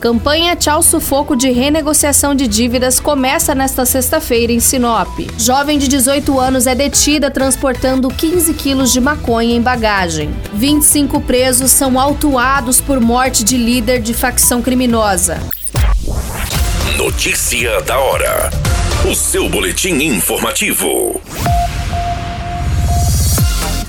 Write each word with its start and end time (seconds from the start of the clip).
Campanha 0.00 0.54
Tchau 0.54 0.80
Sufoco 0.80 1.34
de 1.34 1.50
renegociação 1.50 2.32
de 2.32 2.46
dívidas 2.46 3.00
começa 3.00 3.52
nesta 3.52 3.84
sexta-feira 3.84 4.52
em 4.52 4.60
Sinop. 4.60 5.08
Jovem 5.36 5.76
de 5.76 5.88
18 5.88 6.38
anos 6.38 6.68
é 6.68 6.74
detida 6.74 7.32
transportando 7.32 8.08
15 8.08 8.54
quilos 8.54 8.92
de 8.92 9.00
maconha 9.00 9.56
em 9.56 9.60
bagagem. 9.60 10.30
25 10.54 11.20
presos 11.22 11.72
são 11.72 11.98
autuados 11.98 12.80
por 12.80 13.00
morte 13.00 13.42
de 13.42 13.56
líder 13.56 14.00
de 14.00 14.14
facção 14.14 14.62
criminosa. 14.62 15.40
Notícia 16.96 17.80
da 17.82 17.98
hora. 17.98 18.50
O 19.10 19.16
seu 19.16 19.48
boletim 19.48 19.94
informativo. 19.94 21.20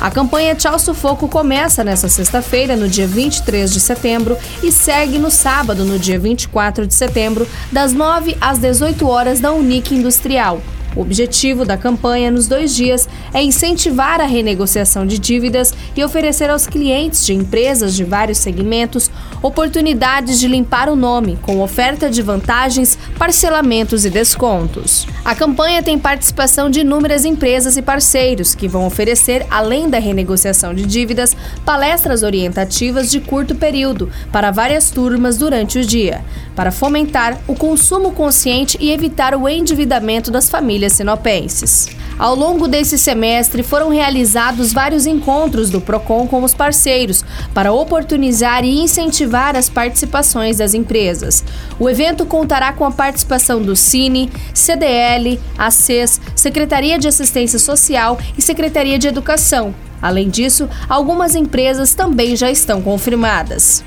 A 0.00 0.10
campanha 0.10 0.54
Tchau 0.54 0.78
Sufoco 0.78 1.28
começa 1.28 1.84
nesta 1.84 2.08
sexta-feira, 2.08 2.74
no 2.74 2.88
dia 2.88 3.06
23 3.06 3.70
de 3.70 3.78
setembro, 3.78 4.34
e 4.62 4.72
segue 4.72 5.18
no 5.18 5.30
sábado, 5.30 5.84
no 5.84 5.98
dia 5.98 6.18
24 6.18 6.86
de 6.86 6.94
setembro, 6.94 7.46
das 7.70 7.92
9 7.92 8.34
às 8.40 8.58
18 8.58 9.06
horas 9.06 9.40
da 9.40 9.52
Unique 9.52 9.94
Industrial. 9.94 10.62
O 10.96 11.02
objetivo 11.02 11.64
da 11.64 11.76
campanha 11.76 12.30
nos 12.30 12.48
dois 12.48 12.74
dias 12.74 13.08
é 13.32 13.40
incentivar 13.42 14.20
a 14.20 14.26
renegociação 14.26 15.06
de 15.06 15.18
dívidas 15.18 15.72
e 15.96 16.02
oferecer 16.02 16.50
aos 16.50 16.66
clientes 16.66 17.24
de 17.24 17.32
empresas 17.32 17.94
de 17.94 18.02
vários 18.02 18.38
segmentos 18.38 19.08
oportunidades 19.40 20.40
de 20.40 20.48
limpar 20.48 20.88
o 20.88 20.96
nome, 20.96 21.38
com 21.40 21.60
oferta 21.60 22.10
de 22.10 22.20
vantagens, 22.22 22.98
parcelamentos 23.16 24.04
e 24.04 24.10
descontos. 24.10 25.06
A 25.24 25.34
campanha 25.34 25.82
tem 25.82 25.98
participação 25.98 26.68
de 26.68 26.80
inúmeras 26.80 27.24
empresas 27.24 27.76
e 27.76 27.82
parceiros 27.82 28.54
que 28.54 28.68
vão 28.68 28.84
oferecer, 28.84 29.46
além 29.48 29.88
da 29.88 29.98
renegociação 29.98 30.74
de 30.74 30.84
dívidas, 30.84 31.36
palestras 31.64 32.22
orientativas 32.22 33.10
de 33.10 33.20
curto 33.20 33.54
período 33.54 34.10
para 34.32 34.50
várias 34.50 34.90
turmas 34.90 35.38
durante 35.38 35.78
o 35.78 35.84
dia, 35.84 36.22
para 36.56 36.72
fomentar 36.72 37.38
o 37.46 37.54
consumo 37.54 38.10
consciente 38.10 38.76
e 38.80 38.90
evitar 38.90 39.34
o 39.34 39.48
endividamento 39.48 40.30
das 40.30 40.50
famílias 40.50 40.79
famílias 40.80 40.94
sinopenses. 40.94 41.88
Ao 42.18 42.34
longo 42.34 42.66
desse 42.66 42.98
semestre, 42.98 43.62
foram 43.62 43.90
realizados 43.90 44.72
vários 44.72 45.06
encontros 45.06 45.70
do 45.70 45.80
PROCON 45.80 46.26
com 46.26 46.42
os 46.42 46.54
parceiros 46.54 47.24
para 47.54 47.72
oportunizar 47.72 48.64
e 48.64 48.80
incentivar 48.80 49.56
as 49.56 49.68
participações 49.68 50.58
das 50.58 50.74
empresas. 50.74 51.44
O 51.78 51.88
evento 51.88 52.26
contará 52.26 52.72
com 52.72 52.84
a 52.84 52.90
participação 52.90 53.62
do 53.62 53.76
Cine, 53.76 54.30
CDL, 54.54 55.38
ACES, 55.56 56.20
Secretaria 56.34 56.98
de 56.98 57.08
Assistência 57.08 57.58
Social 57.58 58.18
e 58.36 58.42
Secretaria 58.42 58.98
de 58.98 59.08
Educação. 59.08 59.74
Além 60.02 60.30
disso, 60.30 60.68
algumas 60.88 61.34
empresas 61.34 61.94
também 61.94 62.36
já 62.36 62.50
estão 62.50 62.80
confirmadas. 62.80 63.84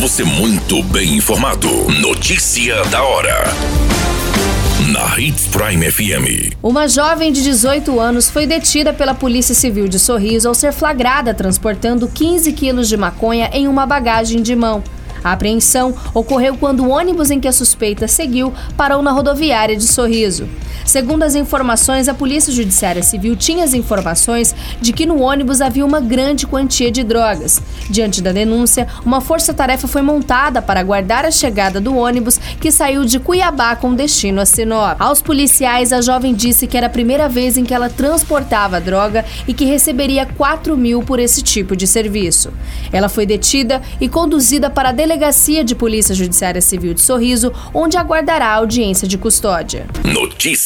Você 0.00 0.22
muito 0.22 0.82
bem 0.84 1.16
informado. 1.16 1.68
Notícia 2.00 2.84
da 2.84 3.02
hora 3.02 3.52
na 4.84 5.18
Hits 5.18 5.46
Prime 5.46 5.90
FM. 5.90 6.54
Uma 6.62 6.86
jovem 6.86 7.32
de 7.32 7.42
18 7.42 7.98
anos 7.98 8.28
foi 8.28 8.46
detida 8.46 8.92
pela 8.92 9.14
Polícia 9.14 9.54
Civil 9.54 9.88
de 9.88 9.98
Sorriso 9.98 10.48
ao 10.48 10.54
ser 10.54 10.70
flagrada 10.70 11.32
transportando 11.32 12.06
15 12.06 12.52
quilos 12.52 12.86
de 12.86 12.96
maconha 12.96 13.48
em 13.54 13.66
uma 13.68 13.86
bagagem 13.86 14.42
de 14.42 14.54
mão. 14.54 14.84
A 15.24 15.32
apreensão 15.32 15.94
ocorreu 16.12 16.58
quando 16.58 16.84
o 16.84 16.90
ônibus 16.90 17.30
em 17.30 17.40
que 17.40 17.48
a 17.48 17.52
suspeita 17.52 18.06
seguiu 18.06 18.52
parou 18.76 19.02
na 19.02 19.12
rodoviária 19.12 19.76
de 19.76 19.86
Sorriso. 19.86 20.46
Segundo 20.84 21.22
as 21.22 21.34
informações, 21.34 22.08
a 22.08 22.14
Polícia 22.14 22.52
Judiciária 22.52 23.02
Civil 23.02 23.36
tinha 23.36 23.64
as 23.64 23.74
informações 23.74 24.54
de 24.80 24.92
que 24.92 25.06
no 25.06 25.20
ônibus 25.20 25.60
havia 25.60 25.84
uma 25.84 26.00
grande 26.00 26.46
quantia 26.46 26.90
de 26.90 27.02
drogas. 27.02 27.60
Diante 27.90 28.20
da 28.20 28.32
denúncia, 28.32 28.86
uma 29.04 29.20
força-tarefa 29.20 29.88
foi 29.88 30.02
montada 30.02 30.60
para 30.60 30.80
aguardar 30.80 31.24
a 31.24 31.30
chegada 31.30 31.80
do 31.80 31.96
ônibus 31.96 32.38
que 32.60 32.70
saiu 32.70 33.04
de 33.04 33.18
Cuiabá 33.18 33.76
com 33.76 33.94
destino 33.94 34.40
a 34.40 34.46
Sinop. 34.46 35.00
Aos 35.00 35.22
policiais, 35.22 35.92
a 35.92 36.00
jovem 36.00 36.34
disse 36.34 36.66
que 36.66 36.76
era 36.76 36.86
a 36.86 36.90
primeira 36.90 37.28
vez 37.28 37.56
em 37.56 37.64
que 37.64 37.74
ela 37.74 37.88
transportava 37.88 38.80
droga 38.80 39.24
e 39.46 39.54
que 39.54 39.64
receberia 39.64 40.26
4 40.26 40.76
mil 40.76 41.02
por 41.02 41.18
esse 41.18 41.42
tipo 41.42 41.76
de 41.76 41.86
serviço. 41.86 42.52
Ela 42.92 43.08
foi 43.08 43.26
detida 43.26 43.82
e 44.00 44.08
conduzida 44.08 44.68
para 44.70 44.90
a 44.90 44.92
Delegacia 44.92 45.64
de 45.64 45.74
Polícia 45.74 46.14
Judiciária 46.14 46.60
Civil 46.60 46.94
de 46.94 47.00
Sorriso, 47.00 47.52
onde 47.72 47.96
aguardará 47.96 48.48
a 48.48 48.54
audiência 48.54 49.06
de 49.06 49.18
custódia. 49.18 49.86
Notícia 50.04 50.65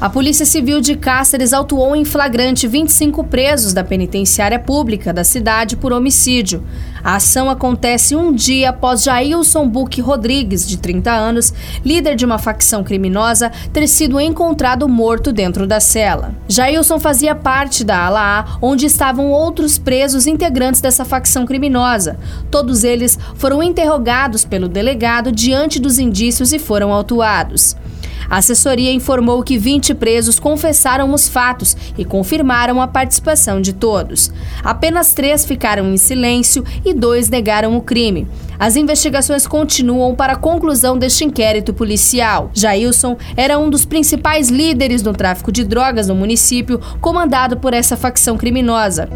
A 0.00 0.08
Polícia 0.08 0.46
Civil 0.46 0.80
de 0.80 0.96
Cáceres 0.96 1.52
autuou 1.52 1.94
em 1.94 2.06
flagrante 2.06 2.66
25 2.66 3.22
presos 3.24 3.74
da 3.74 3.84
penitenciária 3.84 4.58
pública 4.58 5.12
da 5.12 5.22
cidade 5.22 5.76
por 5.76 5.92
homicídio. 5.92 6.64
A 7.04 7.16
ação 7.16 7.50
acontece 7.50 8.16
um 8.16 8.32
dia 8.32 8.70
após 8.70 9.02
Jailson 9.02 9.68
Buque 9.68 10.00
Rodrigues, 10.00 10.66
de 10.66 10.78
30 10.78 11.12
anos, 11.12 11.52
líder 11.84 12.16
de 12.16 12.24
uma 12.24 12.38
facção 12.38 12.82
criminosa, 12.82 13.52
ter 13.74 13.86
sido 13.86 14.18
encontrado 14.18 14.88
morto 14.88 15.34
dentro 15.34 15.66
da 15.66 15.80
cela. 15.80 16.34
Jailson 16.48 16.98
fazia 16.98 17.34
parte 17.34 17.84
da 17.84 18.06
ala 18.06 18.40
A, 18.40 18.58
onde 18.62 18.86
estavam 18.86 19.30
outros 19.30 19.76
presos 19.76 20.26
integrantes 20.26 20.80
dessa 20.80 21.04
facção 21.04 21.44
criminosa. 21.44 22.18
Todos 22.50 22.84
eles 22.84 23.18
foram 23.34 23.62
interrogados 23.62 24.46
pelo 24.46 24.66
delegado 24.66 25.30
diante 25.30 25.78
dos 25.78 25.98
indícios 25.98 26.54
e 26.54 26.58
foram 26.58 26.90
autuados. 26.90 27.76
A 28.30 28.36
assessoria 28.36 28.92
informou 28.92 29.42
que 29.42 29.58
20 29.58 29.92
presos 29.94 30.38
confessaram 30.38 31.12
os 31.12 31.28
fatos 31.28 31.76
e 31.98 32.04
confirmaram 32.04 32.80
a 32.80 32.86
participação 32.86 33.60
de 33.60 33.72
todos. 33.72 34.30
Apenas 34.62 35.12
três 35.12 35.44
ficaram 35.44 35.92
em 35.92 35.96
silêncio 35.96 36.64
e 36.84 36.94
dois 36.94 37.28
negaram 37.28 37.76
o 37.76 37.82
crime. 37.82 38.28
As 38.56 38.76
investigações 38.76 39.46
continuam 39.46 40.14
para 40.14 40.34
a 40.34 40.36
conclusão 40.36 40.96
deste 40.96 41.24
inquérito 41.24 41.74
policial. 41.74 42.50
Jailson 42.54 43.16
era 43.36 43.58
um 43.58 43.68
dos 43.68 43.84
principais 43.84 44.48
líderes 44.48 45.02
no 45.02 45.12
tráfico 45.12 45.50
de 45.50 45.64
drogas 45.64 46.06
no 46.06 46.14
município, 46.14 46.80
comandado 47.00 47.56
por 47.56 47.74
essa 47.74 47.96
facção 47.96 48.36
criminosa. 48.36 49.08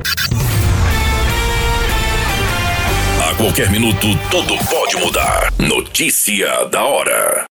A 3.31 3.34
qualquer 3.37 3.70
minuto, 3.70 4.06
tudo 4.31 4.56
pode 4.70 4.96
mudar. 4.96 5.52
Notícia 5.58 6.64
da 6.70 6.82
hora. 6.84 7.44